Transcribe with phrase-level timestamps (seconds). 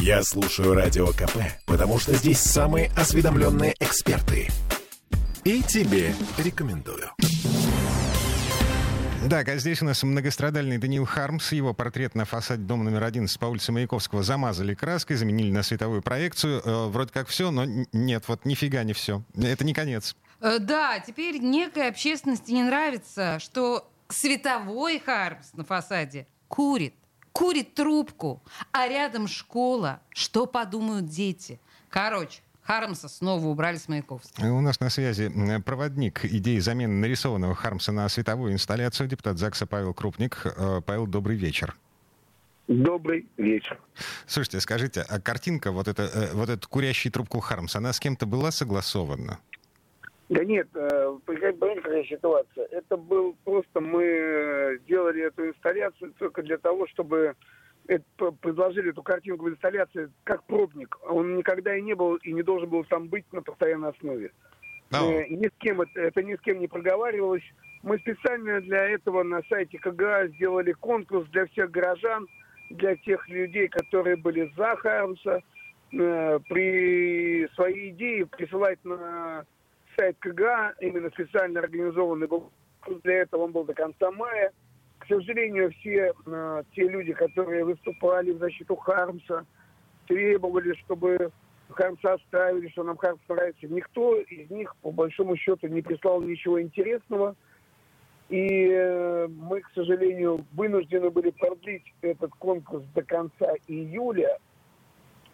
[0.00, 4.48] Я слушаю Радио КП, потому что здесь самые осведомленные эксперты.
[5.44, 7.10] И тебе рекомендую.
[9.28, 11.50] Так, а здесь у нас многострадальный Даниил Хармс.
[11.50, 16.00] Его портрет на фасаде дома номер 11 по улице Маяковского замазали краской, заменили на световую
[16.00, 16.62] проекцию.
[16.64, 19.24] Э, вроде как все, но нет, вот нифига не все.
[19.36, 20.14] Это не конец.
[20.40, 26.94] Э, да, теперь некой общественности не нравится, что световой Хармс на фасаде курит.
[27.32, 28.42] Курит трубку,
[28.72, 30.00] а рядом школа.
[30.10, 31.60] Что подумают дети?
[31.88, 34.52] Короче, Хармса снова убрали с Маяковского.
[34.52, 35.32] У нас на связи
[35.64, 40.42] проводник идеи замены нарисованного Хармса на световую инсталляцию, депутат ЗАГСа Павел Крупник.
[40.44, 41.74] Э, Павел, добрый вечер.
[42.68, 43.78] Добрый вечер.
[44.26, 48.26] Слушайте, скажите, а картинка, вот эта, э, вот эта курящая трубку Хармс, она с кем-то
[48.26, 49.38] была согласована?
[50.28, 52.66] Да нет, э, понимаете, какая ситуация?
[52.66, 57.34] Это был просто мы делали эту инсталляцию только для того, чтобы
[58.42, 60.98] предложили эту картинку в инсталляции как пробник.
[61.08, 64.30] Он никогда и не был, и не должен был там быть на постоянной основе.
[64.90, 65.10] No.
[65.10, 67.42] Э, ни с кем это, это ни с кем не проговаривалось.
[67.82, 72.26] Мы специально для этого на сайте КГА сделали конкурс для всех горожан,
[72.70, 75.40] для тех людей, которые были за Хармса,
[75.92, 79.46] э, при своей идее присылать на
[79.96, 82.50] сайт КГА, именно специально организованный был
[83.02, 84.52] для этого, он был до конца мая.
[85.08, 89.46] К сожалению, все э, те люди, которые выступали в защиту Хармса,
[90.06, 91.32] требовали, чтобы
[91.70, 93.66] Хармса оставили, что нам Хармс нравится.
[93.68, 97.36] Никто из них, по большому счету, не прислал ничего интересного.
[98.28, 104.38] И э, мы, к сожалению, вынуждены были продлить этот конкурс до конца июля.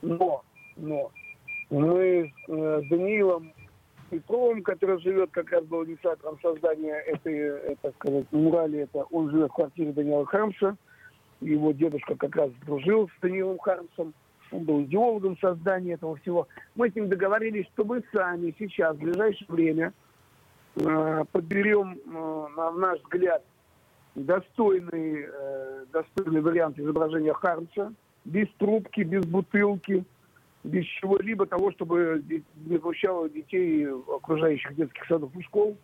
[0.00, 0.44] Но,
[0.76, 1.12] но
[1.68, 3.52] мы с э, Даниилом
[4.10, 9.50] Петровым, который живет, как раз был инициатором создания этой, так сказать, мурали, это он живет
[9.50, 10.76] в квартире Даниила Хармса.
[11.40, 14.14] Его дедушка как раз дружил с Даниилом Хармсом.
[14.50, 16.48] Он был идеологом создания этого всего.
[16.74, 19.92] Мы с ним договорились, что мы сами сейчас, в ближайшее время,
[20.76, 23.44] э, подберем, э, на наш взгляд,
[24.14, 27.92] достойный, э, достойный вариант изображения Хармса,
[28.24, 30.04] без трубки, без бутылки–
[30.64, 32.22] без чего-либо того, чтобы
[32.56, 35.76] не получало детей окружающих детских садов и школ.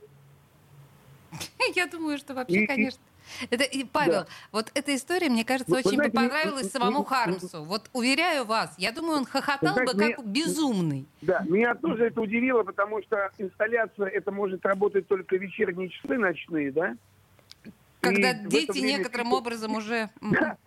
[1.74, 3.02] Я думаю, что вообще, конечно.
[3.50, 4.26] Это, и, Павел, да.
[4.52, 7.64] вот эта история, мне кажется, ну, очень знаете, понравилась самому Хармсу.
[7.64, 11.06] Вот уверяю вас, я думаю, он хохотал знаете, бы как меня, безумный.
[11.22, 16.70] Да, меня тоже это удивило, потому что инсталляция это может работать только вечерние часы ночные,
[16.70, 16.96] да?
[18.00, 20.10] Когда и дети некоторым образом уже...
[20.20, 20.58] Да,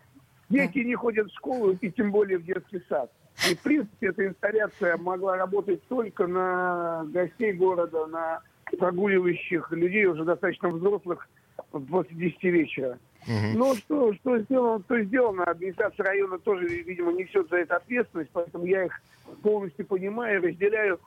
[0.50, 3.12] дети не ходят в школу и тем более в детский сад.
[3.50, 8.42] И, в принципе, эта инсталляция могла работать только на гостей города, на
[8.78, 11.28] прогуливающих людей, уже достаточно взрослых,
[11.72, 12.98] после 10 вечера.
[13.28, 13.58] Угу.
[13.58, 15.44] Ну, что, что сделано, то сделано.
[15.44, 19.02] Администрация района тоже, видимо, несет за это ответственность, поэтому я их
[19.44, 21.00] полностью понимаю, разделяю.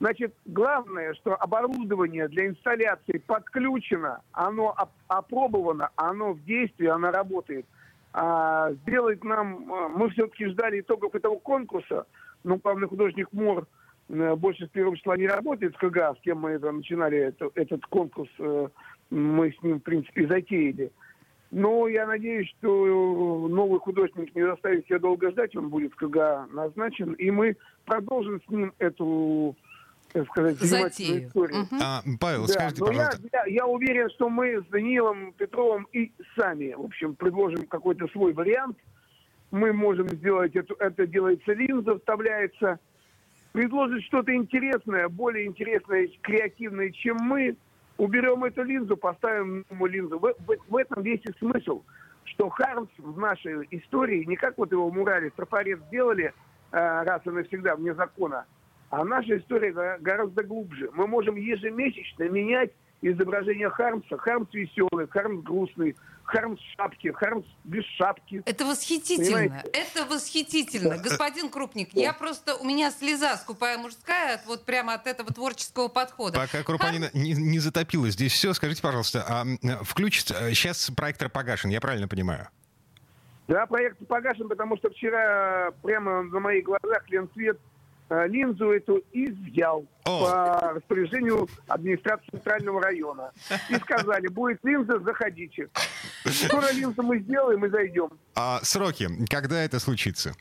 [0.00, 4.74] Значит, главное, что оборудование для инсталляции подключено, оно
[5.08, 7.66] опробовано, оно в действии, оно работает
[8.16, 9.72] а, сделать нам...
[9.72, 12.06] А, мы все-таки ждали итогов этого конкурса,
[12.44, 13.66] но главный художник МОР
[14.08, 17.50] э, больше с первого числа не работает в КГА, с кем мы это, начинали это,
[17.56, 18.68] этот конкурс, э,
[19.10, 20.92] мы с ним, в принципе, затеяли.
[21.50, 26.46] Но я надеюсь, что новый художник не заставит себя долго ждать, он будет в КГА
[26.52, 29.56] назначен, и мы продолжим с ним эту
[30.14, 31.26] так сказать, Затею.
[31.26, 31.62] историю.
[31.62, 31.76] Угу.
[31.82, 33.20] А, Павел, да, скажите, но пожалуйста.
[33.32, 38.06] Я, я, я уверен, что мы с Даниилом Петровым и сами, в общем, предложим какой-то
[38.08, 38.78] свой вариант.
[39.50, 42.78] Мы можем сделать это, это делается линза, вставляется.
[43.52, 47.56] Предложить что-то интересное, более интересное, креативное, чем мы.
[47.96, 50.20] Уберем эту линзу, поставим ему линзу.
[50.20, 51.82] В, в, в этом весь и смысл,
[52.24, 56.32] что Хармс в нашей истории, не как вот его в Мурале трафарет сделали
[56.70, 58.46] э, раз и навсегда вне закона,
[58.94, 60.88] а наша история гораздо глубже.
[60.92, 62.70] Мы можем ежемесячно менять
[63.02, 64.16] изображение Хармса.
[64.16, 68.42] Хармс веселый, Хармс грустный, Хармс в шапке, Хармс без шапки.
[68.46, 69.38] Это восхитительно.
[69.38, 69.70] Понимаете?
[69.72, 70.96] Это восхитительно.
[70.98, 72.54] Господин Крупник, я просто...
[72.54, 76.38] У меня слеза скупая мужская от, вот прямо от этого творческого подхода.
[76.38, 77.20] Пока Крупанина Харм...
[77.20, 79.44] не, не затопила здесь все, скажите, пожалуйста, а
[79.82, 80.34] включится...
[80.54, 82.48] Сейчас проектор погашен, я правильно понимаю?
[83.48, 87.73] Да, проект погашен, потому что вчера прямо на моих глазах Лен Свет Э,
[88.10, 90.20] линзу эту изъял О.
[90.20, 93.32] по распоряжению администрации центрального района.
[93.68, 95.68] И сказали, будет линза, заходите.
[96.24, 98.10] Скоро линзу мы сделаем и зайдем.
[98.34, 100.34] А сроки, когда это случится?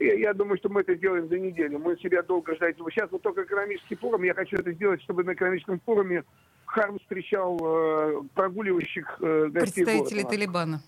[0.00, 1.78] Я, я думаю, что мы это сделаем за неделю.
[1.78, 2.76] Мы себя долго ждать.
[2.76, 4.22] Сейчас вот только экономический форум.
[4.22, 6.24] Я хочу это сделать, чтобы на экономическом форуме
[6.72, 10.30] Харм встречал э, прогуливающих э, гостей Представители города.
[10.36, 10.82] Талибана.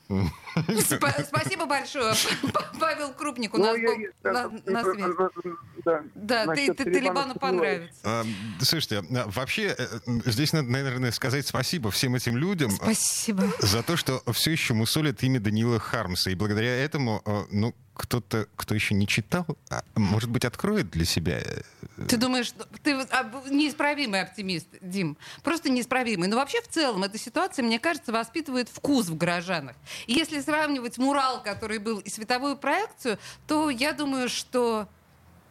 [0.57, 2.15] Спа- Спасибо большое.
[2.79, 3.97] Павел Крупник у Ну, нас был.
[6.15, 8.01] Да, Талибану понравится.
[8.05, 8.25] А,
[8.61, 9.85] Слушайте, а, вообще э,
[10.27, 12.71] здесь надо, наверное, сказать спасибо всем этим людям.
[12.81, 13.45] а, Спасибо.
[13.59, 16.31] за то, что все еще мусолят имя Данила Хармса.
[16.31, 21.41] И благодаря этому, ну, кто-то, кто еще не читал, а, может быть, откроет для себя.
[21.41, 21.63] э,
[22.09, 25.17] Ты думаешь, что ты а, неисправимый оптимист, Дим.
[25.43, 26.29] Просто неисправимый.
[26.29, 29.77] Но вообще в целом эта ситуация, мне кажется, воспитывает вкус в горожанах.
[30.07, 34.89] И если сравнивать мурал, который был, и световую проекцию, то я думаю, что...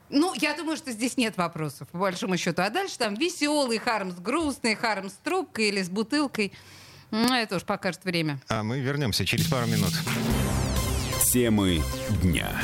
[0.09, 2.61] Ну, я думаю, что здесь нет вопросов, по большому счету.
[2.63, 6.51] А дальше там веселый Хармс, грустный Хармс с трубкой или с бутылкой.
[7.11, 8.41] Ну, это уж покажет время.
[8.49, 9.93] А мы вернемся через пару минут.
[11.31, 11.81] Темы
[12.21, 12.61] дня.